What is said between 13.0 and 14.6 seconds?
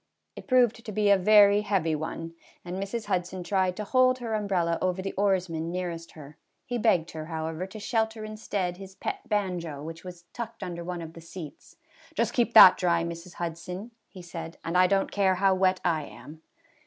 Mrs. Hudson," he said,